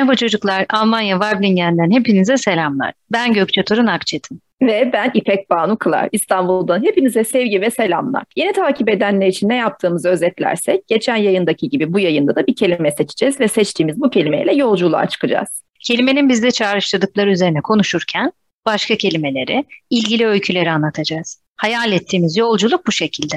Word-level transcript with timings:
Merhaba 0.00 0.14
çocuklar, 0.14 0.66
Almanya 0.70 1.20
Wablingen'den 1.20 1.90
hepinize 1.90 2.36
selamlar. 2.36 2.92
Ben 3.12 3.32
Gökçe 3.32 3.64
Torun 3.64 3.86
Akçetin. 3.86 4.40
Ve 4.62 4.90
ben 4.92 5.10
İpek 5.14 5.50
Banu 5.50 5.76
Kılar. 5.76 6.08
İstanbul'dan 6.12 6.82
hepinize 6.82 7.24
sevgi 7.24 7.60
ve 7.60 7.70
selamlar. 7.70 8.24
Yeni 8.36 8.52
takip 8.52 8.88
edenler 8.88 9.26
için 9.26 9.48
ne 9.48 9.56
yaptığımızı 9.56 10.08
özetlersek, 10.08 10.86
geçen 10.86 11.16
yayındaki 11.16 11.68
gibi 11.68 11.92
bu 11.92 12.00
yayında 12.00 12.36
da 12.36 12.46
bir 12.46 12.56
kelime 12.56 12.90
seçeceğiz 12.90 13.40
ve 13.40 13.48
seçtiğimiz 13.48 14.00
bu 14.00 14.10
kelimeyle 14.10 14.54
yolculuğa 14.54 15.08
çıkacağız. 15.08 15.62
Kelimenin 15.80 16.28
bizde 16.28 16.50
çağrıştırdıkları 16.50 17.30
üzerine 17.30 17.60
konuşurken 17.60 18.32
başka 18.66 18.96
kelimeleri, 18.96 19.64
ilgili 19.90 20.26
öyküleri 20.26 20.70
anlatacağız. 20.70 21.42
Hayal 21.56 21.92
ettiğimiz 21.92 22.36
yolculuk 22.36 22.86
bu 22.86 22.92
şekilde. 22.92 23.36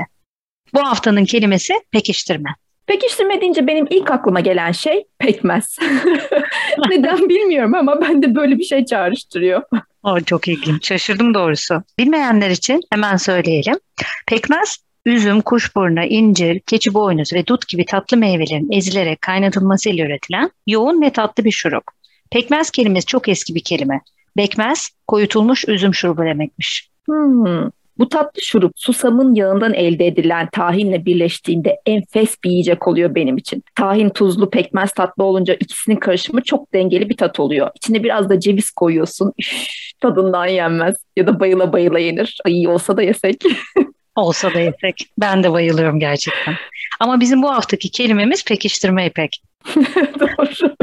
Bu 0.74 0.80
haftanın 0.80 1.26
kelimesi 1.26 1.74
pekiştirme. 1.92 2.50
Pekiştirme 2.88 3.42
deyince 3.42 3.68
benim 3.68 3.88
ilk 3.90 4.12
aklıma 4.12 4.40
gelen 4.40 4.72
şey 4.72 5.04
pekmez. 5.20 5.78
Neden 6.90 7.30
bilmiyorum 7.30 7.76
ama 7.76 8.02
bende 8.02 8.36
böyle 8.36 8.58
bir 8.58 8.64
şey 8.64 8.86
çağrıştırıyor. 8.86 9.62
O 10.04 10.20
çok 10.20 10.48
ilginç. 10.48 10.88
Şaşırdım 10.88 11.34
doğrusu. 11.34 11.84
Bilmeyenler 12.00 12.50
için 12.50 12.82
hemen 12.92 13.18
söyleyelim. 13.18 13.76
Pekmez 14.28 14.78
üzüm, 15.06 15.42
kuşburnu, 15.42 16.04
incir, 16.04 16.60
keçi 16.60 16.94
boynuz 16.94 17.34
ve 17.34 17.48
dut 17.48 17.68
gibi 17.68 17.86
tatlı 17.86 18.18
meyvelerin 18.18 18.72
ezilerek 18.72 19.22
kaynatılmasıyla 19.22 20.06
üretilen 20.06 20.52
yoğun 20.68 21.02
ve 21.02 21.10
tatlı 21.10 21.46
bir 21.46 21.52
şurup. 21.52 21.84
Pekmez 22.32 22.72
kelimesi 22.72 23.06
çok 23.06 23.30
eski 23.30 23.56
bir 23.56 23.64
kelime. 23.64 24.02
Bekmez, 24.38 24.90
koyutulmuş 25.08 25.68
üzüm 25.68 25.94
şurubu 25.94 26.26
demekmiş. 26.26 26.90
Hmm. 27.06 27.70
Bu 27.98 28.10
tatlı 28.10 28.42
şurup 28.42 28.72
susamın 28.76 29.36
yağından 29.36 29.74
elde 29.74 30.08
edilen 30.08 30.50
tahinle 30.52 31.06
birleştiğinde 31.06 31.78
enfes 31.86 32.44
bir 32.44 32.50
yiyecek 32.50 32.88
oluyor 32.88 33.16
benim 33.16 33.38
için. 33.38 33.64
Tahin 33.76 34.10
tuzlu, 34.10 34.50
pekmez 34.50 34.92
tatlı 34.92 35.24
olunca 35.24 35.54
ikisinin 35.54 35.96
karışımı 35.96 36.44
çok 36.44 36.74
dengeli 36.74 37.10
bir 37.10 37.18
tat 37.18 37.40
oluyor. 37.40 37.70
İçine 37.76 38.04
biraz 38.04 38.30
da 38.30 38.40
ceviz 38.40 38.72
koyuyorsun. 38.72 39.34
Üf, 39.40 39.54
tadından 40.00 40.46
yenmez. 40.46 40.96
Ya 41.16 41.28
da 41.28 41.40
bayıla 41.40 41.74
bayıla 41.74 42.00
yenir. 42.00 42.38
Ay 42.46 42.54
iyi 42.54 42.70
olsa 42.70 42.98
da 42.98 43.04
yesek. 43.04 43.42
Olsa 44.16 44.54
da 44.54 44.60
yesek. 44.60 44.96
Ben 45.18 45.44
de 45.44 45.52
bayılıyorum 45.52 46.00
gerçekten. 46.00 46.56
Ama 47.00 47.20
bizim 47.20 47.44
bu 47.44 47.52
haftaki 47.52 47.92
kelimemiz 47.92 48.46
pekiştirme 48.46 49.06
ipek. 49.06 49.42
Doğru. 50.20 50.76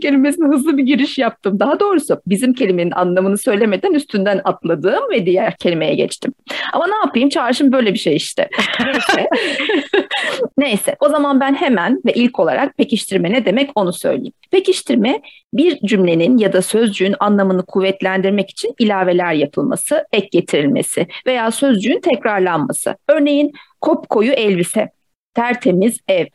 Kelimesine 0.00 0.48
hızlı 0.48 0.76
bir 0.76 0.82
giriş 0.82 1.18
yaptım. 1.18 1.60
Daha 1.60 1.80
doğrusu 1.80 2.20
bizim 2.26 2.52
kelimenin 2.52 2.90
anlamını 2.90 3.38
söylemeden 3.38 3.92
üstünden 3.92 4.40
atladım 4.44 5.10
ve 5.10 5.26
diğer 5.26 5.56
kelimeye 5.56 5.94
geçtim. 5.94 6.34
Ama 6.72 6.86
ne 6.86 6.96
yapayım 6.96 7.28
çağrışım 7.28 7.72
böyle 7.72 7.94
bir 7.94 7.98
şey 7.98 8.16
işte. 8.16 8.48
Neyse. 10.58 10.96
O 11.00 11.08
zaman 11.08 11.40
ben 11.40 11.54
hemen 11.54 12.00
ve 12.06 12.12
ilk 12.12 12.40
olarak 12.40 12.76
pekiştirme 12.76 13.32
ne 13.32 13.44
demek 13.44 13.70
onu 13.74 13.92
söyleyeyim. 13.92 14.32
Pekiştirme 14.50 15.22
bir 15.54 15.78
cümlenin 15.78 16.38
ya 16.38 16.52
da 16.52 16.62
sözcüğün 16.62 17.14
anlamını 17.20 17.66
kuvvetlendirmek 17.66 18.50
için 18.50 18.74
ilaveler 18.78 19.32
yapılması, 19.32 20.06
ek 20.12 20.28
getirilmesi 20.32 21.06
veya 21.26 21.50
sözcüğün 21.50 22.00
tekrarlanması. 22.00 22.96
Örneğin 23.08 23.52
kop 23.80 24.08
koyu 24.08 24.32
elbise, 24.32 24.90
tertemiz 25.34 25.98
ev, 26.08 26.26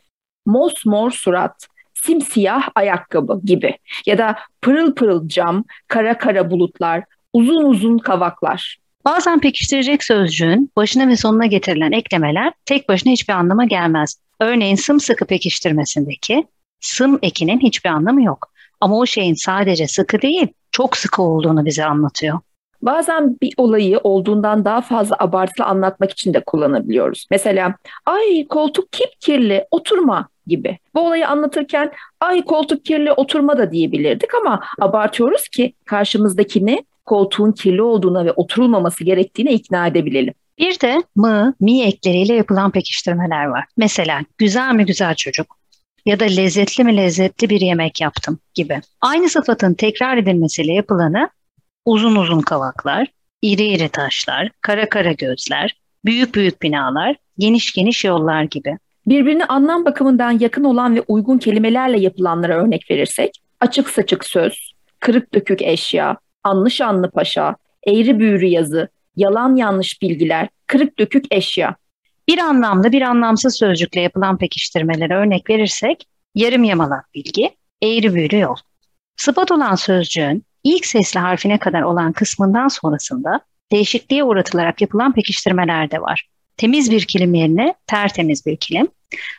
mosmor 0.46 1.12
surat, 1.12 1.68
simsiyah 2.06 2.70
ayakkabı 2.76 3.42
gibi 3.44 3.78
ya 4.06 4.18
da 4.18 4.36
pırıl 4.62 4.96
pırıl 4.96 5.28
cam, 5.28 5.64
kara 5.88 6.18
kara 6.18 6.52
bulutlar, 6.52 7.04
uzun 7.34 7.64
uzun 7.66 7.98
kavaklar. 7.98 8.78
Bazen 9.06 9.40
pekiştirecek 9.40 10.04
sözcüğün 10.04 10.72
başına 10.76 11.08
ve 11.08 11.18
sonuna 11.18 11.46
getirilen 11.46 11.92
eklemeler 11.92 12.54
tek 12.66 12.90
başına 12.90 13.12
hiçbir 13.12 13.34
anlama 13.34 13.66
gelmez. 13.66 14.16
Örneğin 14.40 14.76
sımsıkı 14.76 15.26
pekiştirmesindeki 15.26 16.48
sım 16.80 17.20
ekinin 17.22 17.60
hiçbir 17.60 17.90
anlamı 17.90 18.24
yok. 18.24 18.54
Ama 18.82 18.98
o 18.98 19.06
şeyin 19.06 19.34
sadece 19.34 19.88
sıkı 19.88 20.22
değil, 20.22 20.48
çok 20.72 20.98
sıkı 20.98 21.22
olduğunu 21.22 21.66
bize 21.66 21.86
anlatıyor. 21.86 22.40
Bazen 22.86 23.38
bir 23.42 23.54
olayı 23.58 24.00
olduğundan 24.04 24.66
daha 24.66 24.82
fazla 24.82 25.16
abartılı 25.20 25.66
anlatmak 25.66 26.12
için 26.12 26.34
de 26.34 26.44
kullanabiliyoruz. 26.46 27.28
Mesela 27.32 27.76
ay 28.06 28.48
koltuk 28.48 28.92
kip 28.92 29.22
kirli 29.22 29.66
oturma 29.72 30.30
gibi. 30.48 30.78
Bu 30.96 31.00
olayı 31.00 31.28
anlatırken 31.28 31.92
ay 32.20 32.42
koltuk 32.46 32.86
kirli 32.86 33.12
oturma 33.12 33.58
da 33.58 33.72
diyebilirdik 33.72 34.36
ama 34.36 34.62
abartıyoruz 34.80 35.48
ki 35.48 35.74
karşımızdakini 35.86 36.86
koltuğun 37.06 37.52
kirli 37.52 37.82
olduğuna 37.82 38.26
ve 38.26 38.32
oturulmaması 38.32 39.04
gerektiğine 39.04 39.54
ikna 39.54 39.88
edebilelim. 39.88 40.34
Bir 40.60 40.80
de 40.80 41.04
mı, 41.16 41.54
mi 41.60 41.84
ekleriyle 41.84 42.34
yapılan 42.34 42.72
pekiştirmeler 42.72 43.46
var. 43.46 43.66
Mesela 43.78 44.22
güzel 44.38 44.74
mi 44.74 44.86
güzel 44.86 45.16
çocuk 45.16 45.58
ya 46.06 46.20
da 46.20 46.26
lezzetli 46.26 46.84
mi 46.84 46.98
lezzetli 46.98 47.50
bir 47.50 47.62
yemek 47.62 48.02
yaptım 48.02 48.40
gibi. 48.54 48.82
Aynı 49.02 49.30
sıfatın 49.30 49.74
tekrar 49.74 50.18
edilmesiyle 50.18 50.74
yapılanı 50.74 51.30
uzun 51.86 52.16
uzun 52.16 52.42
kavaklar, 52.42 53.08
iri 53.42 53.64
iri 53.64 53.90
taşlar, 53.90 54.50
kara 54.62 54.90
kara 54.90 55.12
gözler, 55.12 55.76
büyük 56.06 56.36
büyük 56.36 56.62
binalar, 56.62 57.16
geniş 57.40 57.74
geniş 57.74 58.06
yollar 58.06 58.44
gibi. 58.44 58.78
Birbirine 59.08 59.46
anlam 59.46 59.86
bakımından 59.86 60.40
yakın 60.40 60.64
olan 60.64 60.96
ve 60.96 61.02
uygun 61.08 61.38
kelimelerle 61.38 62.00
yapılanlara 62.00 62.64
örnek 62.64 62.92
verirsek, 62.92 63.42
açık 63.60 63.90
saçık 63.90 64.26
söz, 64.26 64.74
kırık 65.00 65.34
dökük 65.34 65.62
eşya, 65.62 66.18
anlı 66.44 66.72
şanlı 66.72 67.12
paşa, 67.12 67.56
eğri 67.88 68.20
büğrü 68.20 68.46
yazı, 68.46 68.90
yalan 69.16 69.56
yanlış 69.56 70.02
bilgiler, 70.02 70.48
kırık 70.68 71.00
dökük 71.00 71.26
eşya. 71.32 71.76
Bir 72.28 72.38
anlamda 72.38 72.92
bir 72.92 73.02
anlamsız 73.02 73.56
sözcükle 73.56 74.02
yapılan 74.02 74.38
pekiştirmelere 74.38 75.16
örnek 75.16 75.50
verirsek, 75.50 76.08
yarım 76.36 76.64
yamalak 76.64 77.14
bilgi, 77.14 77.50
eğri 77.82 78.16
büğrü 78.16 78.38
yol. 78.40 78.56
Sıfat 79.16 79.52
olan 79.52 79.76
sözcüğün 79.76 80.46
ilk 80.64 80.86
sesli 80.86 81.20
harfine 81.20 81.58
kadar 81.58 81.82
olan 81.82 82.14
kısmından 82.14 82.68
sonrasında 82.68 83.40
değişikliğe 83.72 84.24
uğratılarak 84.24 84.82
yapılan 84.82 85.14
pekiştirmeler 85.14 85.92
de 85.92 86.02
var. 86.02 86.28
Temiz 86.58 86.92
bir 86.92 87.06
kilim 87.06 87.34
yerine 87.34 87.74
tertemiz 87.88 88.46
bir 88.46 88.58
kilim, 88.58 88.88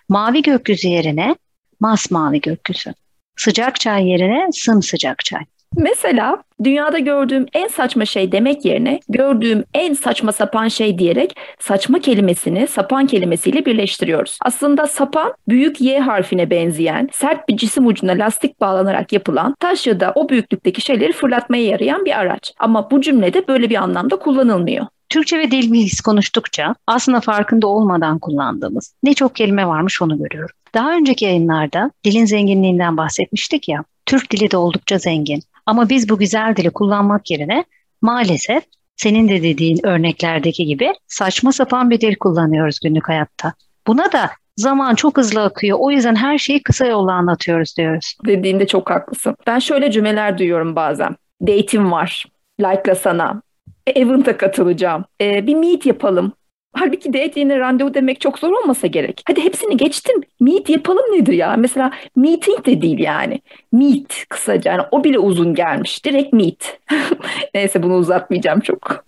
mavi 0.08 0.42
gökyüzü 0.42 0.88
yerine 0.88 1.36
masmavi 1.80 2.40
gökyüzü, 2.40 2.94
sıcak 3.36 3.80
çay 3.80 4.08
yerine 4.08 4.48
sımsıcak 4.52 5.24
çay. 5.24 5.44
Mesela 5.76 6.42
dünyada 6.64 6.98
gördüğüm 6.98 7.46
en 7.52 7.68
saçma 7.68 8.04
şey 8.04 8.32
demek 8.32 8.64
yerine 8.64 9.00
gördüğüm 9.08 9.64
en 9.74 9.94
saçma 9.94 10.32
sapan 10.32 10.68
şey 10.68 10.98
diyerek 10.98 11.36
saçma 11.58 11.98
kelimesini 11.98 12.66
sapan 12.66 13.06
kelimesiyle 13.06 13.66
birleştiriyoruz. 13.66 14.38
Aslında 14.42 14.86
sapan 14.86 15.32
büyük 15.48 15.80
Y 15.80 16.00
harfine 16.00 16.50
benzeyen 16.50 17.08
sert 17.12 17.48
bir 17.48 17.56
cisim 17.56 17.86
ucuna 17.86 18.12
lastik 18.12 18.60
bağlanarak 18.60 19.12
yapılan 19.12 19.54
taş 19.60 19.86
ya 19.86 20.00
da 20.00 20.12
o 20.14 20.28
büyüklükteki 20.28 20.80
şeyleri 20.80 21.12
fırlatmaya 21.12 21.64
yarayan 21.64 22.04
bir 22.04 22.18
araç. 22.18 22.52
Ama 22.58 22.90
bu 22.90 23.00
cümlede 23.00 23.48
böyle 23.48 23.70
bir 23.70 23.76
anlamda 23.76 24.16
kullanılmıyor. 24.16 24.86
Türkçe 25.08 25.38
ve 25.38 25.50
dil 25.50 25.72
bilgisi 25.72 26.02
konuştukça 26.02 26.74
aslında 26.86 27.20
farkında 27.20 27.66
olmadan 27.66 28.18
kullandığımız 28.18 28.94
ne 29.02 29.14
çok 29.14 29.36
kelime 29.36 29.66
varmış 29.66 30.02
onu 30.02 30.18
görüyorum. 30.18 30.56
Daha 30.74 30.92
önceki 30.92 31.24
yayınlarda 31.24 31.90
dilin 32.04 32.24
zenginliğinden 32.24 32.96
bahsetmiştik 32.96 33.68
ya. 33.68 33.84
Türk 34.06 34.30
dili 34.30 34.50
de 34.50 34.56
oldukça 34.56 34.98
zengin. 34.98 35.42
Ama 35.66 35.88
biz 35.88 36.08
bu 36.08 36.18
güzel 36.18 36.56
dili 36.56 36.70
kullanmak 36.70 37.30
yerine 37.30 37.64
maalesef 38.02 38.64
senin 38.96 39.28
de 39.28 39.42
dediğin 39.42 39.86
örneklerdeki 39.86 40.64
gibi 40.64 40.92
saçma 41.06 41.52
sapan 41.52 41.90
bir 41.90 42.00
dil 42.00 42.16
kullanıyoruz 42.16 42.78
günlük 42.84 43.08
hayatta. 43.08 43.52
Buna 43.86 44.12
da 44.12 44.30
zaman 44.56 44.94
çok 44.94 45.16
hızlı 45.16 45.42
akıyor. 45.42 45.78
O 45.80 45.90
yüzden 45.90 46.14
her 46.14 46.38
şeyi 46.38 46.62
kısa 46.62 46.86
yolla 46.86 47.12
anlatıyoruz 47.12 47.76
diyoruz. 47.76 48.14
Dediğinde 48.26 48.66
çok 48.66 48.90
haklısın. 48.90 49.36
Ben 49.46 49.58
şöyle 49.58 49.90
cümleler 49.90 50.38
duyuyorum 50.38 50.76
bazen. 50.76 51.16
Date'im 51.42 51.92
var. 51.92 52.26
Like'la 52.60 52.94
sana. 52.94 53.42
E, 53.86 53.90
event'a 53.90 54.36
katılacağım. 54.36 55.04
E, 55.20 55.46
bir 55.46 55.54
meet 55.54 55.86
yapalım. 55.86 56.32
Halbuki 56.74 57.12
date 57.12 57.40
yerine 57.40 57.58
randevu 57.58 57.94
demek 57.94 58.20
çok 58.20 58.38
zor 58.38 58.52
olmasa 58.52 58.86
gerek. 58.86 59.22
Hadi 59.26 59.44
hepsini 59.44 59.76
geçtim. 59.76 60.20
Meet 60.40 60.68
yapalım 60.70 61.04
nedir 61.12 61.32
ya? 61.32 61.56
Mesela 61.56 61.90
meeting 62.16 62.66
de 62.66 62.82
değil 62.82 62.98
yani. 62.98 63.40
Meet 63.72 64.24
kısaca. 64.28 64.70
Yani 64.70 64.82
o 64.90 65.04
bile 65.04 65.18
uzun 65.18 65.54
gelmiş. 65.54 66.04
Direkt 66.04 66.32
meet. 66.32 66.80
Neyse 67.54 67.82
bunu 67.82 67.96
uzatmayacağım 67.96 68.60
çok. 68.60 69.04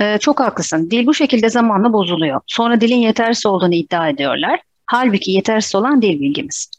Ee, 0.00 0.18
çok 0.18 0.40
haklısın. 0.40 0.90
Dil 0.90 1.06
bu 1.06 1.14
şekilde 1.14 1.48
zamanla 1.48 1.92
bozuluyor. 1.92 2.40
Sonra 2.46 2.80
dilin 2.80 2.96
yetersiz 2.96 3.46
olduğunu 3.46 3.74
iddia 3.74 4.08
ediyorlar. 4.08 4.60
Halbuki 4.86 5.30
yetersiz 5.30 5.74
olan 5.74 6.02
dil 6.02 6.20
bilgimiz. 6.20 6.70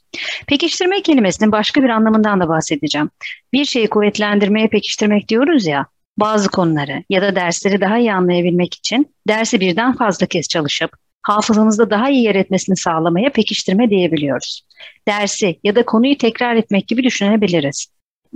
Pekiştirme 0.47 1.01
kelimesinin 1.01 1.51
başka 1.51 1.83
bir 1.83 1.89
anlamından 1.89 2.39
da 2.39 2.49
bahsedeceğim. 2.49 3.09
Bir 3.53 3.65
şeyi 3.65 3.87
kuvvetlendirmeye 3.87 4.67
pekiştirmek 4.67 5.27
diyoruz 5.27 5.67
ya 5.67 5.85
bazı 6.17 6.49
konuları 6.49 7.03
ya 7.09 7.21
da 7.21 7.35
dersleri 7.35 7.81
daha 7.81 7.97
iyi 7.97 8.13
anlayabilmek 8.13 8.73
için 8.73 9.15
dersi 9.27 9.59
birden 9.59 9.95
fazla 9.95 10.25
kez 10.25 10.47
çalışıp 10.47 10.91
hafızamızda 11.21 11.89
daha 11.89 12.09
iyi 12.09 12.23
yer 12.23 12.35
etmesini 12.35 12.77
sağlamaya 12.77 13.31
pekiştirme 13.31 13.89
diyebiliyoruz. 13.89 14.61
Dersi 15.07 15.59
ya 15.63 15.75
da 15.75 15.85
konuyu 15.85 16.17
tekrar 16.17 16.55
etmek 16.55 16.87
gibi 16.87 17.03
düşünebiliriz. 17.03 17.87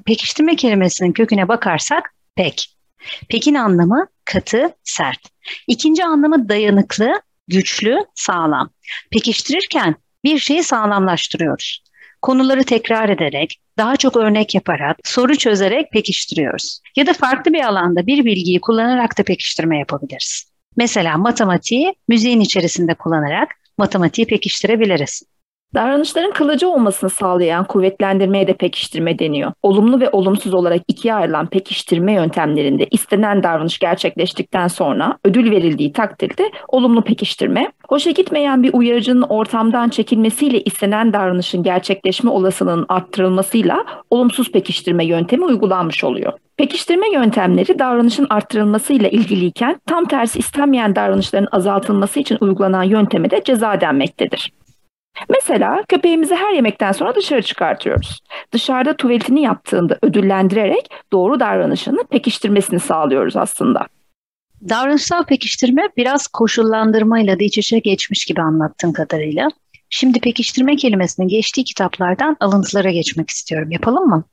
Pekiştirme 0.05 0.55
kelimesinin 0.55 1.11
köküne 1.11 1.47
bakarsak 1.47 2.13
pek. 2.35 2.75
Pekin 3.29 3.55
anlamı 3.55 4.07
katı, 4.25 4.69
sert. 4.83 5.19
İkinci 5.67 6.05
anlamı 6.05 6.49
dayanıklı, 6.49 7.21
güçlü, 7.47 7.97
sağlam. 8.15 8.69
Pekiştirirken 9.11 9.95
bir 10.23 10.39
şeyi 10.39 10.63
sağlamlaştırıyoruz. 10.63 11.83
Konuları 12.25 12.63
tekrar 12.63 13.09
ederek, 13.09 13.59
daha 13.77 13.97
çok 13.97 14.15
örnek 14.17 14.55
yaparak, 14.55 14.97
soru 15.03 15.37
çözerek 15.37 15.91
pekiştiriyoruz. 15.91 16.79
Ya 16.95 17.07
da 17.07 17.13
farklı 17.13 17.53
bir 17.53 17.63
alanda 17.63 18.07
bir 18.07 18.25
bilgiyi 18.25 18.61
kullanarak 18.61 19.17
da 19.17 19.23
pekiştirme 19.23 19.79
yapabiliriz. 19.79 20.51
Mesela 20.77 21.17
matematiği 21.17 21.93
müziğin 22.07 22.39
içerisinde 22.39 22.93
kullanarak 22.93 23.49
matematiği 23.77 24.27
pekiştirebiliriz. 24.27 25.23
Davranışların 25.75 26.31
kalıcı 26.31 26.69
olmasını 26.69 27.09
sağlayan 27.09 27.63
kuvvetlendirmeye 27.63 28.47
de 28.47 28.53
pekiştirme 28.53 29.19
deniyor. 29.19 29.51
Olumlu 29.63 29.99
ve 29.99 30.09
olumsuz 30.09 30.53
olarak 30.53 30.81
ikiye 30.87 31.13
ayrılan 31.13 31.47
pekiştirme 31.47 32.13
yöntemlerinde 32.13 32.87
istenen 32.91 33.43
davranış 33.43 33.79
gerçekleştikten 33.79 34.67
sonra 34.67 35.17
ödül 35.25 35.51
verildiği 35.51 35.93
takdirde 35.93 36.51
olumlu 36.67 37.01
pekiştirme, 37.01 37.71
hoşa 37.89 38.11
gitmeyen 38.11 38.63
bir 38.63 38.73
uyarıcının 38.73 39.21
ortamdan 39.21 39.89
çekilmesiyle 39.89 40.61
istenen 40.61 41.13
davranışın 41.13 41.63
gerçekleşme 41.63 42.29
olasılığının 42.29 42.85
arttırılmasıyla 42.89 43.85
olumsuz 44.09 44.51
pekiştirme 44.51 45.05
yöntemi 45.05 45.45
uygulanmış 45.45 46.03
oluyor. 46.03 46.33
Pekiştirme 46.57 47.11
yöntemleri 47.13 47.79
davranışın 47.79 48.27
arttırılmasıyla 48.29 49.09
ilgiliyken 49.09 49.79
tam 49.85 50.05
tersi 50.05 50.39
istenmeyen 50.39 50.95
davranışların 50.95 51.47
azaltılması 51.51 52.19
için 52.19 52.37
uygulanan 52.41 52.83
yönteme 52.83 53.31
de 53.31 53.41
ceza 53.45 53.81
denmektedir. 53.81 54.51
Mesela 55.29 55.83
köpeğimizi 55.87 56.35
her 56.35 56.53
yemekten 56.53 56.91
sonra 56.91 57.15
dışarı 57.15 57.41
çıkartıyoruz. 57.41 58.19
Dışarıda 58.51 58.97
tuvaletini 58.97 59.41
yaptığında 59.41 59.97
ödüllendirerek 60.01 60.89
doğru 61.13 61.39
davranışını 61.39 62.03
pekiştirmesini 62.03 62.79
sağlıyoruz 62.79 63.35
aslında. 63.35 63.87
Davranışsal 64.69 65.23
pekiştirme 65.23 65.89
biraz 65.97 66.27
koşullandırmayla 66.27 67.39
da 67.39 67.43
iç 67.43 67.57
içe 67.57 67.79
geçmiş 67.79 68.25
gibi 68.25 68.41
anlattığın 68.41 68.93
kadarıyla. 68.93 69.47
Şimdi 69.89 70.19
pekiştirme 70.19 70.75
kelimesinin 70.75 71.27
geçtiği 71.27 71.63
kitaplardan 71.63 72.37
alıntılara 72.39 72.89
geçmek 72.89 73.29
istiyorum. 73.29 73.71
Yapalım 73.71 74.07
mı? 74.07 74.23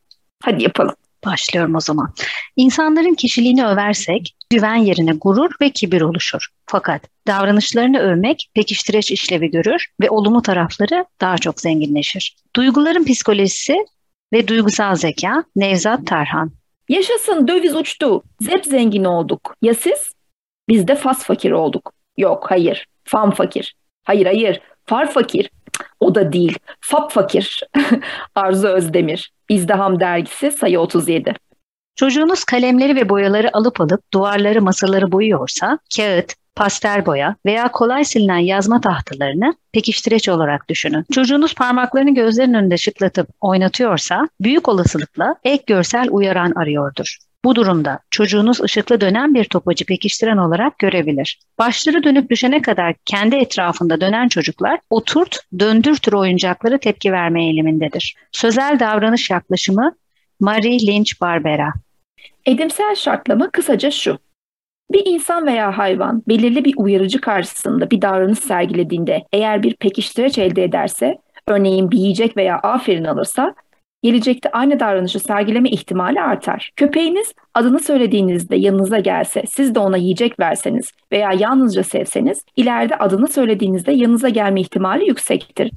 Hadi 0.43 0.63
yapalım. 0.63 0.95
Başlıyorum 1.27 1.75
o 1.75 1.81
zaman. 1.81 2.15
İnsanların 2.57 3.15
kişiliğini 3.15 3.67
översek 3.67 4.37
güven 4.51 4.77
yerine 4.77 5.13
gurur 5.13 5.51
ve 5.61 5.71
kibir 5.71 6.01
oluşur. 6.01 6.47
Fakat 6.67 7.03
davranışlarını 7.27 7.99
övmek 7.99 8.51
pekiştireç 8.55 9.11
işlevi 9.11 9.51
görür 9.51 9.87
ve 10.01 10.11
olumlu 10.11 10.43
tarafları 10.43 11.05
daha 11.21 11.39
çok 11.39 11.61
zenginleşir. 11.61 12.37
Duyguların 12.57 13.05
psikolojisi 13.05 13.77
ve 14.33 14.49
duygusal 14.49 14.95
zeka 14.95 15.45
Nevzat 15.57 16.07
Tarhan. 16.07 16.53
Yaşasın 16.89 17.49
döviz 17.49 17.77
uçtu. 17.77 18.23
Zep 18.41 18.67
zengin 18.67 19.05
olduk. 19.05 19.57
Ya 19.63 19.75
siz? 19.75 20.13
Biz 20.69 20.89
de 20.89 20.95
fas 20.95 21.25
fakir 21.25 21.51
olduk. 21.51 21.93
Yok 22.17 22.47
hayır. 22.51 22.87
Fam 23.05 23.31
fakir. 23.31 23.75
Hayır 24.05 24.27
hayır. 24.27 24.61
Far 24.87 25.11
fakir. 25.11 25.51
O 26.01 26.15
da 26.15 26.33
değil. 26.33 26.59
Fap 26.81 27.13
fakir. 27.13 27.63
Arzu 28.35 28.69
Özdemir. 28.69 29.33
İzdiham 29.49 30.01
dergisi 30.01 30.51
sayı 30.51 30.81
37. 30.81 31.35
Çocuğunuz 31.97 32.45
kalemleri 32.45 32.97
ve 32.97 33.09
boyaları 33.09 33.57
alıp 33.57 33.81
alıp 33.81 34.13
duvarları 34.13 34.63
masaları 34.63 35.13
boyuyorsa 35.13 35.79
kağıt, 35.97 36.35
pastel 36.55 37.07
boya 37.07 37.37
veya 37.47 37.73
kolay 37.73 38.05
silinen 38.05 38.39
yazma 38.39 38.81
tahtalarını 38.81 39.55
pekiştireç 39.73 40.29
olarak 40.29 40.69
düşünün. 40.69 41.05
Çocuğunuz 41.13 41.55
parmaklarını 41.55 42.15
gözlerinin 42.15 42.55
önünde 42.55 42.77
şıklatıp 42.77 43.29
oynatıyorsa 43.41 44.29
büyük 44.41 44.69
olasılıkla 44.69 45.37
ek 45.45 45.65
görsel 45.67 46.09
uyaran 46.11 46.53
arıyordur. 46.57 47.19
Bu 47.45 47.55
durumda 47.55 47.99
çocuğunuz 48.11 48.61
ışıklı 48.61 49.01
dönen 49.01 49.35
bir 49.35 49.45
topacı 49.45 49.87
pekiştiren 49.87 50.37
olarak 50.37 50.79
görebilir. 50.79 51.41
Başları 51.59 52.03
dönüp 52.03 52.31
düşene 52.31 52.63
kadar 52.63 52.95
kendi 53.05 53.37
etrafında 53.37 54.01
dönen 54.01 54.29
çocuklar 54.29 54.81
oturt, 54.91 55.39
döndür 55.59 55.97
tür 55.97 56.13
oyuncaklara 56.13 56.79
tepki 56.79 57.13
verme 57.13 57.45
eğilimindedir. 57.45 58.15
Sözel 58.33 58.81
davranış 58.81 59.31
yaklaşımı 59.31 59.97
Marie 60.41 60.87
Lynch 60.87 61.21
Barbera. 61.21 61.73
Edimsel 62.47 62.95
şartlama 62.95 63.51
kısaca 63.51 63.91
şu. 63.91 64.19
Bir 64.93 65.07
insan 65.07 65.47
veya 65.47 65.79
hayvan 65.79 66.23
belirli 66.29 66.65
bir 66.65 66.75
uyarıcı 66.77 67.21
karşısında 67.21 67.91
bir 67.91 68.03
davranış 68.03 68.39
sergilediğinde 68.39 69.25
eğer 69.33 69.63
bir 69.63 69.75
pekiştireç 69.75 70.39
elde 70.39 70.65
ederse, 70.65 71.19
örneğin 71.49 71.91
bir 71.91 71.99
yiyecek 71.99 72.37
veya 72.37 72.59
aferin 72.59 73.05
alırsa, 73.05 73.55
gelecekte 74.03 74.51
aynı 74.51 74.81
davranışı 74.81 75.21
sergileme 75.21 75.71
ihtimali 75.71 76.21
artar. 76.21 76.71
Köpeğiniz 76.77 77.35
adını 77.55 77.81
söylediğinizde 77.81 78.57
yanınıza 78.57 78.99
gelse, 78.99 79.45
siz 79.49 79.75
de 79.75 79.79
ona 79.79 79.97
yiyecek 79.97 80.41
verseniz 80.41 80.93
veya 81.13 81.33
yalnızca 81.33 81.83
sevseniz, 81.83 82.45
ileride 82.57 82.97
adını 82.97 83.29
söylediğinizde 83.29 83.93
yanınıza 83.93 84.29
gelme 84.29 84.61
ihtimali 84.61 85.09
yüksektir. 85.09 85.71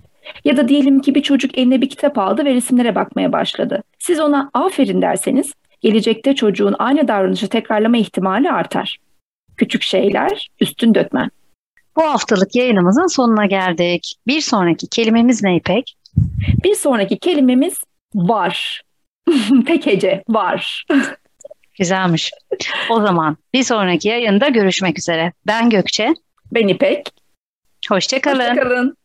Ya 0.46 0.58
da 0.58 0.68
diyelim 0.68 1.02
ki 1.02 1.16
bir 1.16 1.22
çocuk 1.22 1.58
eline 1.58 1.82
bir 1.82 1.90
kitap 1.90 2.18
aldı 2.18 2.46
ve 2.46 2.54
resimlere 2.54 2.96
bakmaya 2.96 3.32
başladı. 3.32 3.84
Siz 4.00 4.20
ona 4.20 4.50
aferin 4.54 5.02
derseniz, 5.02 5.54
gelecekte 5.82 6.36
çocuğun 6.36 6.76
aynı 6.80 7.08
davranışı 7.08 7.50
tekrarlama 7.50 7.98
ihtimali 7.98 8.52
artar. 8.52 8.98
Küçük 9.58 9.82
şeyler, 9.82 10.50
üstün 10.62 10.96
dökmen. 10.96 11.30
Bu 11.96 12.04
haftalık 12.04 12.56
yayınımızın 12.56 13.16
sonuna 13.16 13.46
geldik. 13.46 14.16
Bir 14.28 14.42
sonraki 14.42 14.88
kelimemiz 14.88 15.44
ne 15.44 15.56
İpek? 15.56 15.96
Bir 16.64 16.76
sonraki 16.76 17.18
kelimemiz 17.18 17.80
var. 18.16 18.82
Tek 19.68 19.86
hece 19.86 20.24
var. 20.30 20.86
Güzelmiş. 21.80 22.32
O 22.90 23.02
zaman 23.02 23.38
bir 23.54 23.64
sonraki 23.64 24.08
yayında 24.08 24.48
görüşmek 24.48 25.00
üzere. 25.00 25.34
Ben 25.48 25.70
Gökçe. 25.70 26.14
Ben 26.52 26.68
İpek. 26.68 27.10
Hoşçakalın. 27.90 28.40
Hoşçakalın. 28.40 28.98